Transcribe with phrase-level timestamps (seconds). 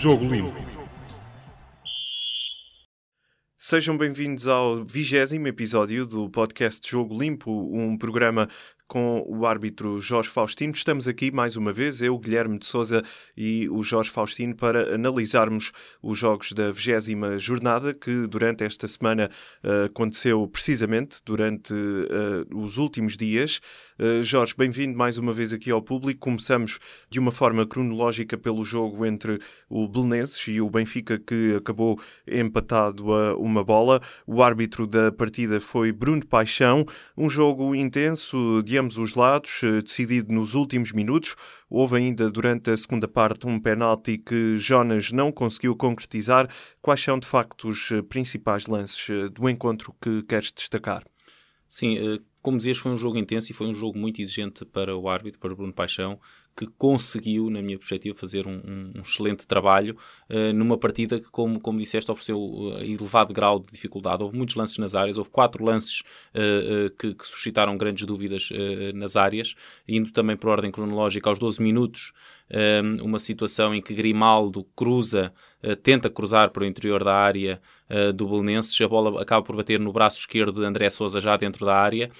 [0.00, 0.54] Jogo Limpo.
[3.58, 8.48] Sejam bem-vindos ao vigésimo episódio do podcast Jogo Limpo, um programa
[8.90, 10.72] com o árbitro Jorge Faustino.
[10.72, 13.04] Estamos aqui mais uma vez, eu, Guilherme de Souza
[13.36, 15.70] e o Jorge Faustino, para analisarmos
[16.02, 19.30] os jogos da vigésima jornada que durante esta semana
[19.62, 23.60] uh, aconteceu precisamente durante uh, os últimos dias.
[23.96, 26.18] Uh, Jorge, bem-vindo mais uma vez aqui ao público.
[26.18, 29.38] Começamos de uma forma cronológica pelo jogo entre
[29.68, 31.96] o Belenenses e o Benfica que acabou
[32.26, 34.02] empatado a uma bola.
[34.26, 36.84] O árbitro da partida foi Bruno Paixão.
[37.16, 41.36] Um jogo intenso de ambos os lados, eh, decidido nos últimos minutos.
[41.68, 46.48] Houve ainda durante a segunda parte um penalti que Jonas não conseguiu concretizar.
[46.82, 51.04] Quais são de facto os eh, principais lances eh, do encontro que queres destacar?
[51.68, 55.08] Sim, como dizias, foi um jogo intenso e foi um jogo muito exigente para o
[55.08, 56.18] árbitro, para Bruno Paixão,
[56.56, 58.60] que conseguiu, na minha perspectiva, fazer um,
[58.96, 59.96] um excelente trabalho
[60.28, 64.22] uh, numa partida que, como, como disseste, ofereceu uh, elevado grau de dificuldade.
[64.22, 66.02] Houve muitos lances nas áreas, houve quatro lances
[66.34, 68.50] uh, que, que, suscitaram grandes dúvidas
[68.94, 69.54] nas áreas,
[69.86, 72.12] indo também por ordem cronológica aos 12 minutos,
[73.02, 75.32] uma situação em que Grimaldo cruza,
[75.82, 77.60] tenta cruzar para o interior da área
[78.14, 81.66] do Belenenses, a bola acaba por bater no braço esquerdo de André Souza já dentro
[81.66, 82.10] da área,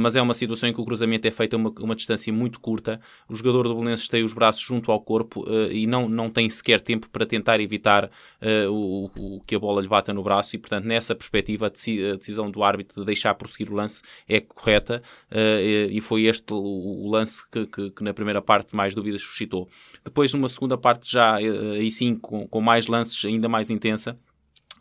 [0.00, 2.60] mas é uma situação em que o cruzamento é feito a uma, uma distância muito
[2.60, 6.30] curta, o jogador do Belenenses tem os braços junto ao corpo uh, e não, não
[6.30, 10.22] tem sequer tempo para tentar evitar uh, o, o, que a bola lhe bata no
[10.22, 10.56] braço.
[10.56, 11.70] E, portanto, nessa perspectiva, a,
[12.16, 16.56] decisão do árbitro de deixar prosseguir o lance é correta uh, e foi este o,
[16.56, 19.68] o lance que, que, que, na primeira parte mais dúvidas suscitou.
[20.04, 24.18] Depois, numa segunda parte, já aí sim, com, com mais lances ainda mais intensa,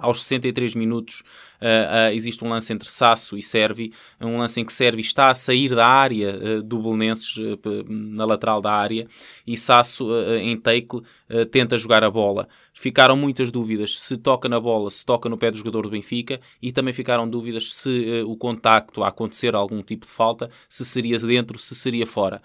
[0.03, 1.23] aos 63 minutos
[1.61, 5.29] uh, uh, existe um lance entre Sasso e Servi, um lance em que Servi está
[5.29, 7.35] a sair da área uh, do Belenenses,
[7.87, 9.07] na lateral da área,
[9.47, 10.09] e Sasso,
[10.39, 11.01] em take,
[11.51, 12.47] tenta jogar a bola.
[12.73, 16.41] Ficaram muitas dúvidas se toca na bola, se toca no pé do jogador do Benfica,
[16.61, 21.19] e também ficaram dúvidas se o contacto, a acontecer algum tipo de falta, se seria
[21.19, 22.41] dentro, se seria fora.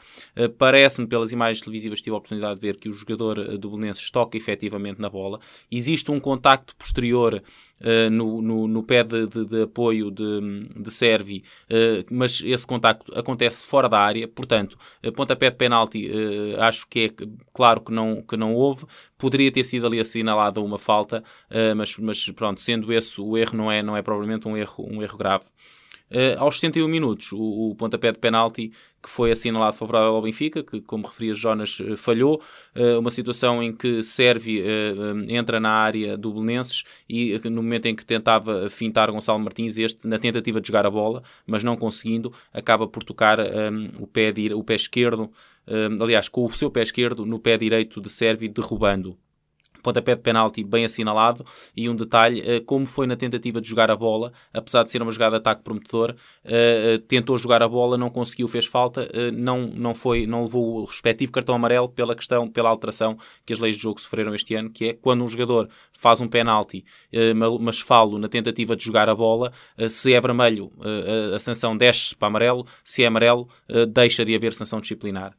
[0.59, 4.37] Parece-me, pelas imagens televisivas, tive a oportunidade de ver que o jogador do Belenenses toca
[4.37, 5.41] efetivamente na bola.
[5.71, 7.43] Existe um contacto posterior
[7.81, 12.67] uh, no, no, no, pé de, de, de apoio de, de Servi, uh, mas esse
[12.67, 16.11] contacto acontece fora da área, portanto, uh, pontapé de penalti
[16.59, 20.79] acho que é claro que não, que não houve, poderia ter sido ali assinalada uma
[20.79, 21.23] falta,
[21.77, 25.03] mas, mas pronto, sendo esse o erro não é, não é provavelmente um erro, um
[25.03, 25.45] erro grave.
[26.11, 30.63] Uh, aos 71 minutos, o, o pontapé de penalti que foi assinalado favorável ao Benfica,
[30.63, 32.43] que, como referia Jonas, uh, falhou.
[32.75, 34.63] Uh, uma situação em que Servi
[35.29, 40.07] entra na área do Belenenses e no momento em que tentava fintar Gonçalo Martins, este,
[40.07, 44.33] na tentativa de jogar a bola, mas não conseguindo, acaba por tocar um, o, pé
[44.33, 45.31] de, o pé esquerdo,
[46.01, 49.17] aliás, com o seu pé esquerdo no pé direito de Servi, derrubando
[49.83, 51.45] pontapé de penalti bem assinalado
[51.77, 55.03] e um detalhe, eh, como foi na tentativa de jogar a bola, apesar de ser
[55.03, 59.09] uma jogada de ataque prometedor, eh, eh, tentou jogar a bola, não conseguiu, fez falta,
[59.33, 63.59] não, não, foi, não levou o respectivo cartão amarelo pela questão, pela alteração que as
[63.59, 66.85] leis de jogo sofreram este ano, que é quando um jogador faz um penalti,
[67.61, 69.53] mas falo na tentativa de jogar a bola,
[69.89, 70.73] se é vermelho,
[71.35, 73.49] a sanção desce para amarelo, se é amarelo,
[73.89, 75.35] deixa de haver sanção disciplinar.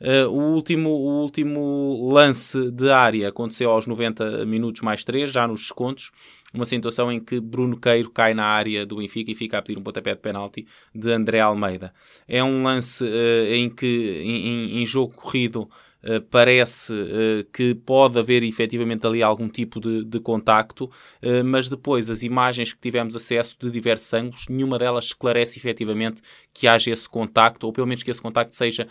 [0.00, 5.46] Uh, o, último, o último lance de área aconteceu aos 90 minutos mais 3, já
[5.46, 6.10] nos descontos.
[6.54, 9.78] Uma situação em que Bruno Queiro cai na área do Benfica e fica a pedir
[9.78, 11.92] um pontapé de penalti de André Almeida.
[12.26, 15.68] É um lance uh, em que, em, em jogo corrido,
[16.00, 21.68] Uh, parece uh, que pode haver efetivamente ali algum tipo de, de contacto, uh, mas
[21.68, 26.22] depois as imagens que tivemos acesso de diversos ângulos, nenhuma delas esclarece efetivamente
[26.54, 28.86] que haja esse contacto, ou pelo menos que esse contacto seja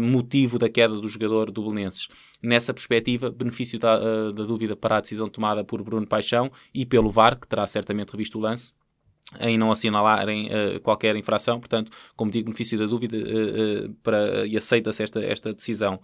[0.00, 2.08] motivo da queda do jogador do Belenenses.
[2.42, 7.10] Nessa perspectiva, benefício da, da dúvida para a decisão tomada por Bruno Paixão e pelo
[7.10, 8.72] VAR, que terá certamente revisto o lance
[9.40, 14.46] em não assinalarem uh, qualquer infração, portanto, como digo, benefício da dúvida uh, uh, para,
[14.46, 16.00] e aceita-se esta, esta decisão.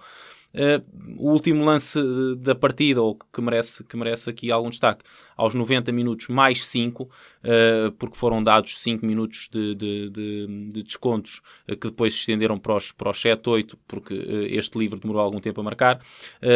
[0.55, 0.85] Uh,
[1.17, 1.99] o último lance
[2.39, 5.03] da partida, ou que merece, que merece aqui algum destaque,
[5.37, 7.09] aos 90 minutos mais 5, uh,
[7.43, 12.21] eh, porque foram dados 5 minutos de, de, de, de descontos uh, que depois se
[12.21, 14.15] estenderam para os, para os 7, 8, porque
[14.51, 16.01] este livro demorou algum tempo a marcar.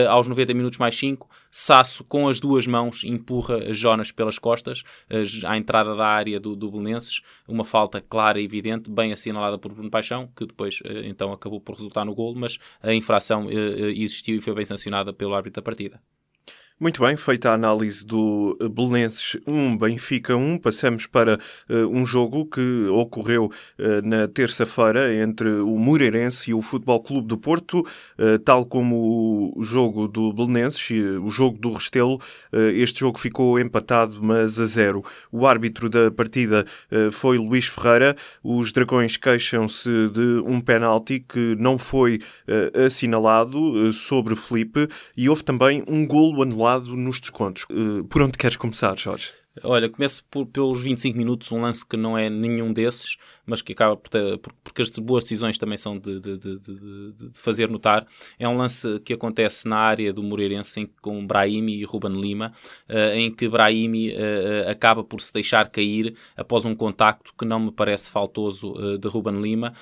[0.08, 4.84] aos 90 minutos mais 5, Sasso com as duas mãos empurra Jonas pelas costas
[5.46, 9.72] à entrada da área do, do Belenenses, uma falta clara e evidente, bem assinalada por
[9.72, 14.42] Bruno Paixão, que depois então acabou por resultar no golo, mas a infração existiu e
[14.42, 15.98] foi bem sancionada pelo árbitro da partida.
[16.78, 21.40] Muito bem, feita a análise do Belenenses 1, Benfica 1, passamos para
[21.70, 27.28] uh, um jogo que ocorreu uh, na terça-feira entre o Moreirense e o Futebol Clube
[27.28, 32.20] do Porto, uh, tal como o jogo do Belenenses e o jogo do Restelo.
[32.52, 35.02] este jogo ficou empatado, mas a zero.
[35.32, 36.66] O árbitro da partida
[37.10, 38.14] foi Luís Ferreira.
[38.44, 42.20] Os Dragões queixam-se de um penalti que não foi
[42.84, 46.65] assinalado sobre Felipe e houve também um golo anulado
[46.96, 47.64] nos descontos.
[47.70, 49.30] Uh, por onde queres começar, Jorge?
[49.62, 53.16] Olha, começo por, pelos 25 minutos, um lance que não é nenhum desses,
[53.46, 57.30] mas que acaba por ter, porque as boas decisões também são de, de, de, de,
[57.32, 58.06] fazer notar.
[58.38, 62.52] É um lance que acontece na área do Moreirense em, com Brahimi e Ruben Lima,
[62.88, 67.60] uh, em que Brahimi uh, acaba por se deixar cair após um contacto que não
[67.60, 69.72] me parece faltoso uh, de Ruben Lima.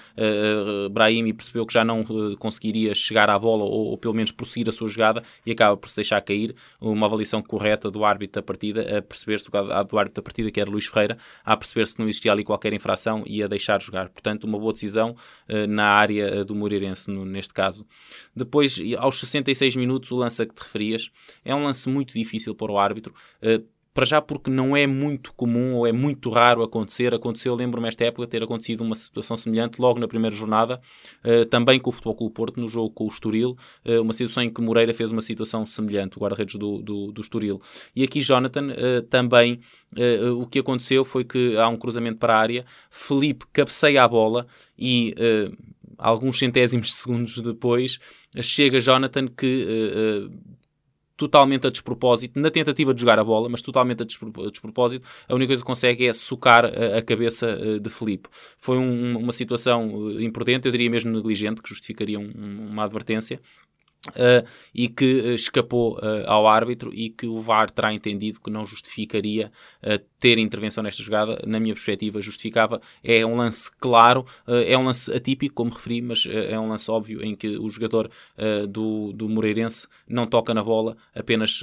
[0.91, 2.05] Brahimi percebeu que já não
[2.39, 5.89] conseguiria chegar à bola ou, ou, pelo menos prosseguir a sua jogada e acaba por
[5.89, 6.55] se deixar cair.
[6.81, 10.71] Uma avaliação correta do árbitro da partida a perceber-se do árbitro da partida, que era
[10.71, 14.09] Luís Ferreira, a perceber-se que não existia ali qualquer infração e a deixar jogar.
[14.09, 15.17] Portanto, uma boa decisão
[15.49, 17.87] uh, na área uh, do Moreirense, no, neste caso.
[18.35, 21.11] Depois, aos 66 minutos, o lance a que te referias
[21.45, 23.15] é um lance muito difícil para o árbitro.
[23.43, 23.65] Uh,
[23.95, 27.15] para já porque não é muito comum ou é muito raro acontecer.
[27.15, 30.81] Aconteceu, lembro-me esta época, ter acontecido uma situação semelhante logo na primeira jornada,
[31.25, 33.57] uh, também com o Futebol Clube Porto, no jogo com o Estoril,
[33.87, 37.21] uh, uma situação em que Moreira fez uma situação semelhante, o guarda-redes do, do, do,
[37.21, 37.63] Estoril.
[37.95, 39.61] E aqui, Jonathan, uh, também
[40.37, 44.45] o que aconteceu foi que há um cruzamento para a área, Felipe cabeceia a bola
[44.77, 45.15] e
[45.97, 48.01] alguns centésimos de segundos depois
[48.43, 50.29] chega Jonathan que
[51.17, 55.49] totalmente a despropósito, na tentativa de jogar a bola, mas totalmente a despropósito, a única
[55.49, 58.29] coisa que consegue é socar a, a cabeça uh, de Felipe.
[58.59, 63.41] Foi um, uma situação uh, imprudente, eu diria mesmo negligente, que justificaria um, uma advertência.
[64.11, 68.51] Uh, e que uh, escapou uh, ao árbitro e que o VAR terá entendido que
[68.51, 69.51] não justificaria
[70.25, 72.81] ter intervenção nesta jogada, na minha perspectiva, justificava.
[73.03, 77.23] É um lance claro, é um lance atípico, como referi, mas é um lance óbvio
[77.23, 78.11] em que o jogador
[78.67, 81.63] do, do Moreirense não toca na bola, apenas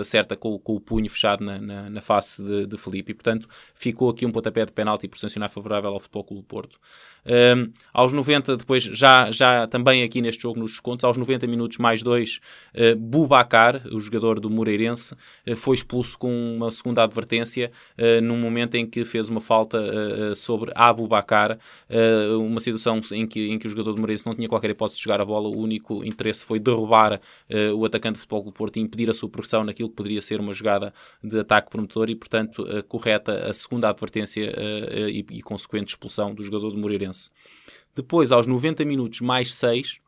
[0.00, 3.46] acerta com, com, o punho fechado na, na, na face de, de, Felipe e, portanto,
[3.74, 6.80] ficou aqui um pontapé de penalti por sancionar favorável ao Futebol Clube Porto.
[7.24, 11.78] Um, aos 90, depois, já, já também aqui neste jogo, nos descontos, aos 90 minutos
[11.78, 12.40] mais dois,
[12.74, 18.38] uh, Bubacar, o jogador do Moreirense, uh, foi expulso com uma segunda advertência uh, num
[18.38, 21.58] momento em que fez uma falta uh, sobre Abu Bakar,
[22.38, 25.04] uma situação em que, em que o jogador do Moreirense não tinha qualquer hipótese de
[25.04, 27.20] jogar a bola, o único interesse foi derrubar
[27.74, 30.40] o atacante de futebol do Porto e impedir a sua progressão naquilo que poderia ser
[30.40, 34.54] uma jogada de ataque promotor e, portanto, correta a segunda advertência
[35.08, 37.30] e, e consequente expulsão do jogador do Moreirense.
[37.94, 39.98] Depois, aos 90 minutos mais 6,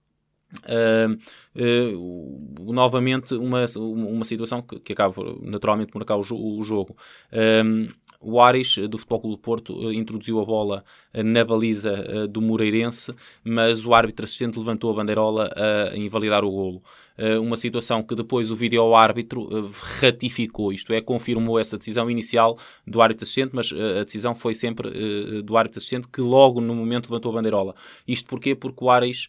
[0.63, 1.19] Uh,
[1.57, 6.97] uh, novamente uma, uma situação que, que acaba naturalmente por marcar o, o jogo.
[7.33, 13.15] Uh, o Ares, do Futebol Clube do Porto, introduziu a bola na baliza do Moreirense,
[13.45, 15.53] mas o árbitro assistente levantou a bandeirola
[15.93, 16.83] a invalidar o golo.
[17.17, 19.71] Eh, uma situação que depois o vídeo-árbitro eh,
[20.01, 24.55] ratificou, isto é, confirmou essa decisão inicial do árbitro assistente, mas eh, a decisão foi
[24.55, 27.75] sempre do árbitro assistente que logo no momento levantou a bandeirola.
[28.07, 28.55] Isto porquê?
[28.55, 29.29] Porque o Ares,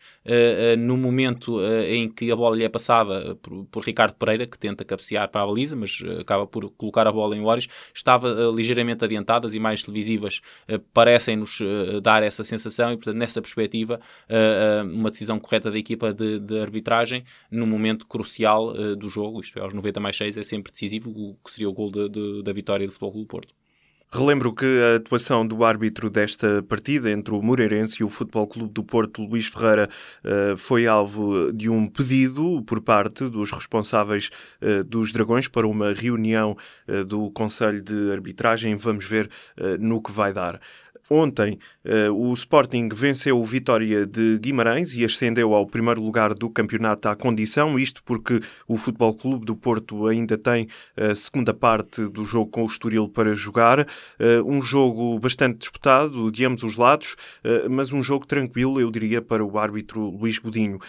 [0.77, 3.35] no momento em que a bola lhe é passada
[3.71, 7.35] por, Ricardo Pereira, que tenta cabecear para a baliza, mas acaba por colocar a bola
[7.35, 10.41] em Ares, estava ligeiramente adiantada, as imagens televisivas
[10.93, 11.59] parecem-nos
[12.01, 13.99] dar essa sensação e, portanto, nessa perspectiva,
[14.93, 19.59] uma decisão correta da equipa de, de arbitragem, no momento crucial uh, do jogo, isto
[19.59, 22.43] é, aos 90 mais 6 é sempre decisivo, o que seria o gol de, de,
[22.43, 23.53] da vitória do Futebol Clube do Porto.
[24.11, 28.71] Relembro que a atuação do árbitro desta partida entre o Moreirense e o Futebol Clube
[28.71, 29.89] do Porto, Luís Ferreira,
[30.23, 34.29] uh, foi alvo de um pedido por parte dos responsáveis
[34.61, 36.55] uh, dos Dragões para uma reunião
[37.07, 38.75] do Conselho de Arbitragem.
[38.75, 39.29] Vamos ver
[39.79, 40.61] no que vai dar.
[41.09, 46.49] Ontem, uh, o Sporting venceu o Vitória de Guimarães e ascendeu ao primeiro lugar do
[46.49, 52.07] campeonato à condição, isto porque o Futebol Clube do Porto ainda tem a segunda parte
[52.09, 53.81] do jogo com o Estoril para jogar.
[53.81, 57.15] Uh, um jogo bastante disputado de ambos os lados,
[57.69, 60.79] mas um jogo tranquilo, eu diria, para o árbitro Luís Godinho.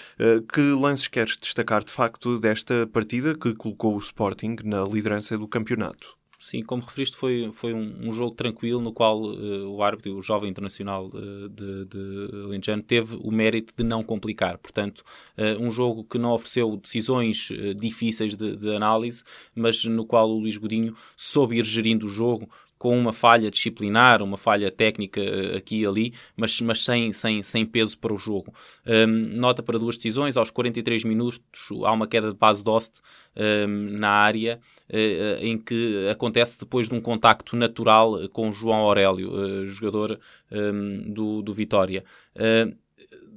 [0.52, 5.46] que lances queres destacar, de facto, desta partida que colocou o Sporting na liderança do
[5.46, 6.16] campeonato?
[6.38, 10.22] Sim, como referiste, foi, foi um, um jogo tranquilo no qual uh, o árbitro, o
[10.22, 14.58] jovem internacional uh, de, de teve o mérito de não complicar.
[14.58, 15.02] Portanto,
[15.38, 19.24] uh, um jogo que não ofereceu decisões difíceis de, de, análise,
[19.54, 24.22] mas no qual o Luís Godinho soube ir gerindo o jogo, com uma falha disciplinar,
[24.22, 25.20] uma falha técnica
[25.56, 28.52] aqui e ali, mas, mas sem, sem, sem peso para o jogo.
[28.86, 29.06] Um,
[29.38, 31.40] nota para duas decisões, aos 43 minutos
[31.84, 33.00] há uma queda de base Dost
[33.36, 39.66] um, na área, uh, em que acontece depois de um contacto natural com João Aurélio,
[39.66, 40.18] jogador
[40.50, 42.04] um, do, do Vitória.
[42.34, 42.76] Uh,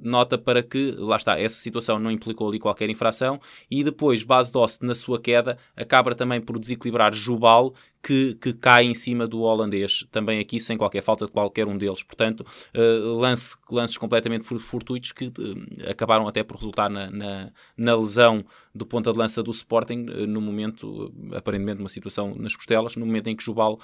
[0.02, 4.52] nota para que, lá está, essa situação não implicou ali qualquer infração e depois Base
[4.52, 9.40] Dost na sua queda acaba também por desequilibrar Jubal que, que cai em cima do
[9.40, 12.02] holandês, também aqui sem qualquer falta de qualquer um deles.
[12.02, 12.40] Portanto,
[12.74, 18.44] uh, lance, lances completamente fortuitos que uh, acabaram até por resultar na, na, na, lesão
[18.74, 23.04] do ponta de lança do Sporting, uh, no momento, aparentemente uma situação nas costelas, no
[23.04, 23.78] momento em que Jubal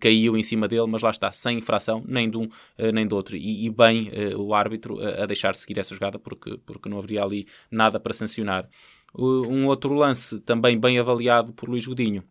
[0.00, 2.48] caiu em cima dele, mas lá está, sem infração, nem de um
[2.92, 3.36] nem do outro.
[3.36, 7.46] E, e bem o árbitro a, deixar seguir essa jogada, porque, porque não haveria ali
[7.70, 8.68] nada para sancionar.
[9.14, 12.24] Um outro lance também bem avaliado por Luís Godinho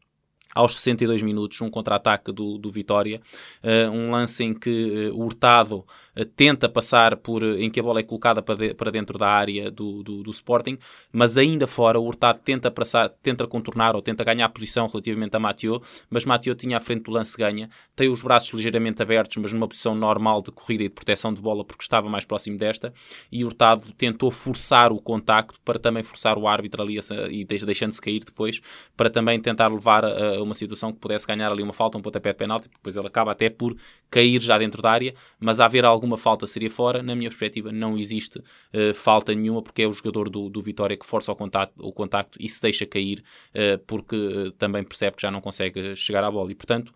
[0.53, 3.22] aos 62 minutos, um contra-ataque do, do Vitória,
[3.63, 5.86] uh, um lance em que uh, o Hurtado
[6.17, 9.27] uh, tenta passar por, em que a bola é colocada para, de, para dentro da
[9.27, 10.77] área do, do, do, Sporting,
[11.12, 15.39] mas ainda fora o Hurtado tenta passar, tenta contornar ou tenta ganhar posição relativamente a
[15.39, 19.53] Mathieu, mas Mathieu tinha à frente do lance ganha, tem os braços ligeiramente abertos, mas
[19.53, 22.93] numa posição normal de corrida e de proteção de bola porque estava mais próximo desta,
[23.31, 28.01] e o Hurtado tentou forçar o contacto para também forçar o árbitro ali e deixando-se
[28.01, 28.62] cair depois,
[28.98, 30.03] para também tentar levar
[30.43, 33.31] uma situação que pudesse ganhar ali uma falta, um pontapé de penalti, depois ele acaba
[33.31, 33.75] até por
[34.10, 37.01] cair já dentro da área, mas haver alguma falta seria fora.
[37.01, 40.98] Na minha perspectiva, não existe uh, falta nenhuma, porque é o jogador do, do Vitória
[40.98, 43.24] que força o contacto, o contacto e se deixa cair,
[43.55, 46.51] uh, porque uh, também percebe que já não consegue chegar à bola.
[46.51, 46.93] E, portanto,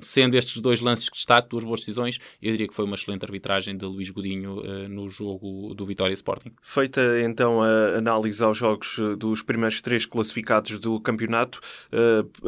[0.00, 3.24] sendo estes dois lances que destaco, duas boas decisões, eu diria que foi uma excelente
[3.24, 6.52] arbitragem de Luís Godinho no jogo do Vitória Sporting.
[6.62, 11.60] Feita então a análise aos jogos dos primeiros três classificados do campeonato,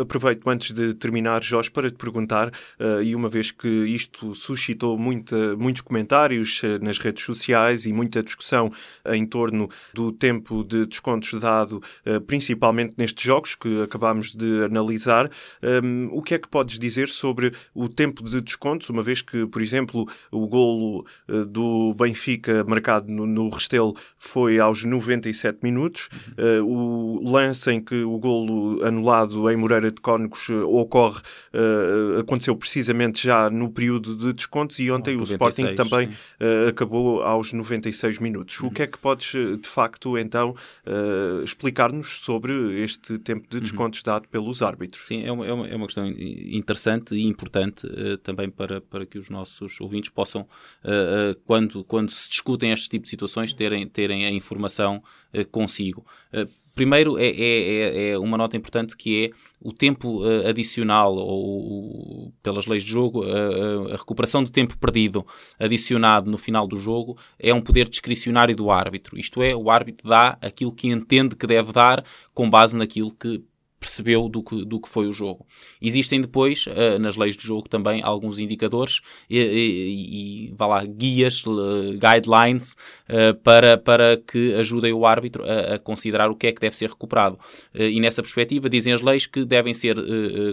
[0.04, 4.96] aproveito antes de terminar, Jorge, para te perguntar, uh, e uma vez que isto suscitou
[4.96, 8.70] muita, muitos comentários uh, nas redes sociais e muita discussão
[9.06, 15.30] em torno do tempo de descontos dado, uh, principalmente nestes jogos que acabámos de analisar,
[15.62, 19.22] um, ehm, o que é que podes dizer sobre o tempo de descontos, uma vez
[19.22, 21.06] que, por exemplo, o golo
[21.48, 26.08] do Benfica marcado no, no Restelo foi aos 97 minutos,
[26.64, 31.20] o lance em que o golo anulado em Moreira de Cónicos uh, ocorre,
[31.52, 36.68] uh, aconteceu precisamente já no período de descontos e ontem 96, o Sporting também uh,
[36.68, 38.60] acabou aos 96 minutos.
[38.60, 38.68] Uhum.
[38.68, 40.54] O que é que podes, de facto, então,
[41.42, 43.62] explicar-nos sobre este tempo de uhum.
[43.62, 44.04] descontos uhum.
[44.04, 45.06] dado pelos árbitros?
[45.06, 47.86] Sim, é uma, é uma, é uma questão interessante e importante
[48.22, 50.46] também para, para que os nossos ouvintes possam,
[51.44, 55.02] quando, quando se discutem este tipo de situações, terem, terem a informação
[55.50, 56.04] consigo.
[56.74, 62.32] Primeiro, é, é, é, é uma nota importante que é o tempo uh, adicional, ou
[62.42, 65.24] pelas leis de jogo, uh, a recuperação de tempo perdido
[65.58, 69.18] adicionado no final do jogo é um poder discricionário do árbitro.
[69.18, 72.04] Isto é, o árbitro dá aquilo que entende que deve dar
[72.34, 73.42] com base naquilo que
[73.84, 75.46] percebeu do que, do que foi o jogo.
[75.80, 80.84] Existem depois, uh, nas leis de jogo também, alguns indicadores e, e, e vá lá,
[80.84, 82.72] guias, uh, guidelines
[83.08, 86.76] uh, para, para que ajudem o árbitro a, a, considerar o que é que deve
[86.76, 87.38] ser recuperado.
[87.74, 89.96] e nessa perspectiva, dizem as leis que devem ser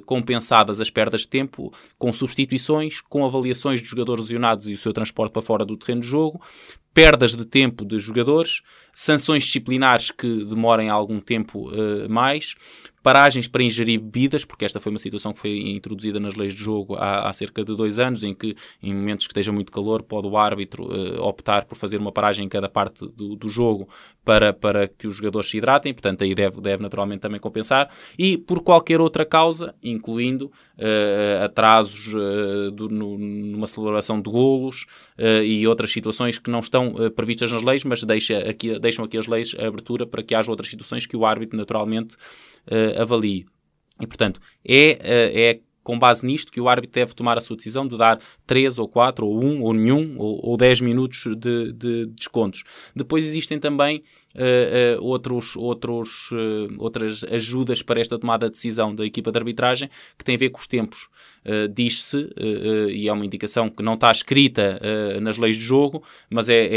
[0.05, 4.91] compensadas as perdas de tempo com substituições, com avaliações de jogadores lesionados e o seu
[4.91, 6.41] transporte para fora do terreno de jogo,
[6.93, 8.61] perdas de tempo de jogadores,
[8.93, 12.55] sanções disciplinares que demorem algum tempo uh, mais,
[13.03, 16.63] paragens para ingerir bebidas, porque esta foi uma situação que foi introduzida nas leis de
[16.63, 20.03] jogo há, há cerca de dois anos, em que em momentos que esteja muito calor
[20.03, 23.89] pode o árbitro uh, optar por fazer uma paragem em cada parte do, do, jogo
[24.23, 28.37] para, para que os jogadores se hidratem, portanto aí deve, deve naturalmente também compensar, e
[28.37, 32.13] por qualquer outra causa, incluindo uh, atrasos
[32.73, 34.85] do, no, numa celebração de golos
[35.43, 39.27] e outras situações que não estão previstas nas leis, mas deixa aqui deixam aqui as
[39.27, 42.15] leis a abertura para que haja outras situações que o árbitro naturalmente
[42.91, 43.51] uh.
[43.99, 47.55] E, portanto, é, uh, é com base nisto que o árbitro deve tomar a sua
[47.55, 51.73] decisão de dar 3 ou 4 ou 1 ou nenhum ou, ou 10 minutos de,
[51.73, 52.63] de descontos.
[52.95, 54.03] Depois existem também
[54.35, 59.37] uh, uh, outros, outros, uh, outras ajudas para esta tomada de decisão da equipa de
[59.37, 61.07] arbitragem que tem a ver com os tempos.
[61.73, 62.29] Diz-se,
[62.91, 64.79] e é uma indicação que não está escrita
[65.19, 66.67] nas leis de jogo, mas é,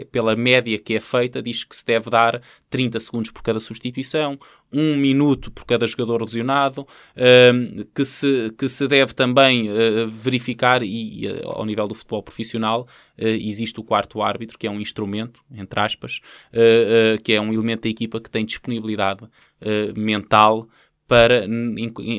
[0.00, 2.40] é, pela média que é feita, diz que se deve dar
[2.70, 4.38] 30 segundos por cada substituição,
[4.72, 6.86] um minuto por cada jogador lesionado,
[7.94, 9.68] que, se, que se deve também
[10.08, 15.40] verificar, e ao nível do futebol profissional, existe o quarto árbitro, que é um instrumento,
[15.54, 16.20] entre aspas,
[17.22, 19.28] que é um elemento da equipa que tem disponibilidade
[19.96, 20.68] mental
[21.06, 21.46] para,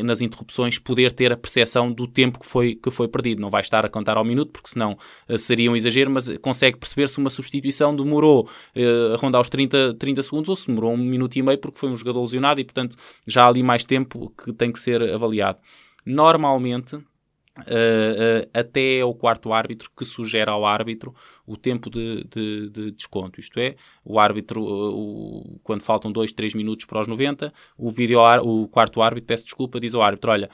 [0.04, 3.42] nas interrupções, poder ter a percepção do tempo que foi, que foi perdido.
[3.42, 6.77] Não vai estar a contar ao minuto, porque senão uh, seria um exagero, mas consegue
[6.77, 10.94] perceber se uma substituição demorou uh, a rondar os 30, 30 segundos ou se demorou
[10.94, 13.84] um minuto e meio, porque foi um jogador lesionado e, portanto, já há ali mais
[13.84, 15.58] tempo que tem que ser avaliado.
[16.06, 17.00] Normalmente,
[17.58, 21.16] Uh, uh, até é o quarto árbitro que sugere ao árbitro
[21.48, 23.40] o tempo de, de, de desconto.
[23.40, 27.90] Isto é, o árbitro, uh, o, quando faltam 2, 3 minutos para os 90, o,
[27.90, 30.50] vídeo, o quarto árbitro, peço desculpa, diz ao árbitro: Olha,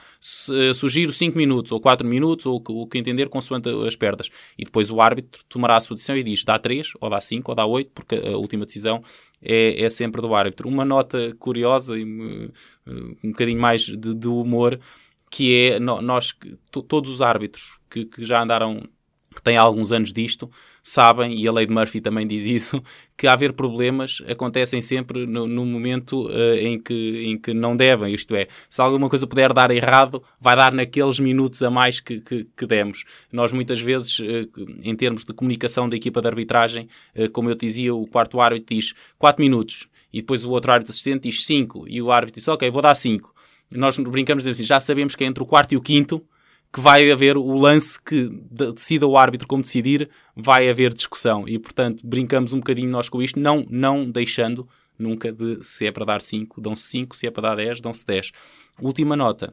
[0.74, 4.30] sugiro 5 minutos, ou 4 minutos, ou o que entender, consoante as perdas.
[4.56, 7.50] E depois o árbitro tomará a sua decisão e diz: dá 3, ou dá 5,
[7.50, 9.02] ou dá 8, porque a última decisão
[9.42, 10.68] é, é sempre do árbitro.
[10.68, 12.04] Uma nota curiosa e
[12.86, 14.78] um bocadinho mais de, de humor
[15.32, 16.36] que é nós,
[16.86, 18.82] todos os árbitros que, que, já andaram,
[19.34, 20.50] que têm alguns anos disto,
[20.82, 22.82] sabem, e a lei de Murphy também diz isso,
[23.16, 28.14] que haver problemas acontecem sempre no, no momento uh, em, que, em que não devem.
[28.14, 32.20] Isto é, se alguma coisa puder dar errado, vai dar naqueles minutos a mais que,
[32.20, 33.02] que, que demos.
[33.32, 34.50] Nós muitas vezes, uh,
[34.82, 38.76] em termos de comunicação da equipa de arbitragem, uh, como eu dizia, o quarto árbitro
[38.76, 42.48] diz 4 minutos, e depois o outro árbitro assistente diz 5, e o árbitro diz,
[42.48, 43.31] ok, vou dar 5
[43.74, 46.24] nós brincamos assim, já sabemos que é entre o quarto e o quinto
[46.72, 51.46] que vai haver o lance que decida o árbitro como decidir, vai haver discussão.
[51.46, 54.66] E, portanto, brincamos um bocadinho nós com isto, não, não deixando
[54.98, 58.06] nunca de se é para dar 5, dão-se 5, se é para dar 10, dão-se
[58.06, 58.32] 10.
[58.80, 59.52] Última nota.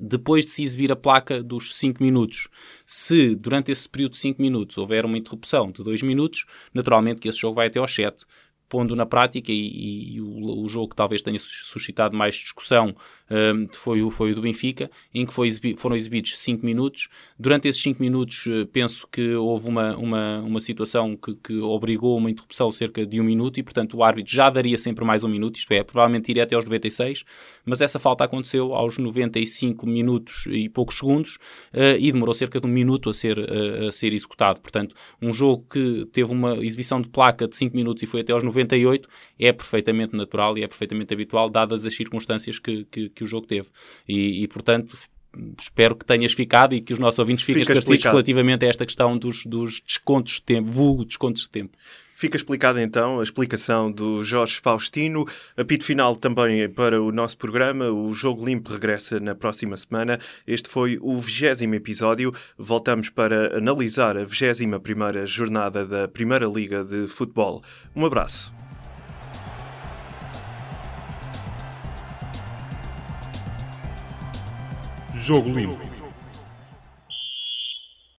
[0.00, 2.48] Depois de se exibir a placa dos 5 minutos,
[2.84, 6.44] se durante esse período de 5 minutos houver uma interrupção de 2 minutos,
[6.74, 8.24] naturalmente que esse jogo vai até ao 7
[8.68, 12.94] pondo na prática e, e o, o, jogo que talvez tenha suscitado mais discussão
[13.30, 17.08] um, foi, o, foi o do Benfica, em que foi exibi foram exibidos 5 minutos.
[17.38, 22.16] Durante esses 5 minutos, uh, penso que houve uma, uma, uma situação que, que obrigou
[22.16, 25.28] uma interrupção cerca de um minuto e, portanto, o árbitro já daria sempre mais um
[25.28, 27.24] minuto, isto é, provavelmente iria até aos 96,
[27.64, 31.36] mas essa falta aconteceu aos 95 minutos e poucos segundos
[31.74, 34.60] uh, e demorou cerca de um minuto a ser, uh, a ser executado.
[34.60, 38.32] Portanto, um jogo que teve uma exibição de placa de 5 minutos e foi até
[38.32, 39.08] aos 98
[39.38, 43.46] é perfeitamente natural e é perfeitamente habitual, dadas as circunstâncias que, que, que o jogo
[43.46, 43.68] teve.
[44.08, 44.96] E, e, portanto,
[45.58, 49.16] espero que tenhas ficado e que os nossos ouvintes fiquem esclarecidos relativamente a esta questão
[49.18, 51.76] dos, dos descontos de tempo, vulgo descontos de tempo.
[52.16, 55.26] Fica explicada então a explicação do Jorge Faustino.
[55.54, 57.90] Apito final também para o nosso programa.
[57.90, 60.18] O Jogo Limpo regressa na próxima semana.
[60.46, 62.32] Este foi o vigésimo episódio.
[62.56, 67.62] Voltamos para analisar a vigésima primeira jornada da Primeira Liga de Futebol.
[67.94, 68.50] Um abraço.
[75.14, 75.95] Jogo Limpo.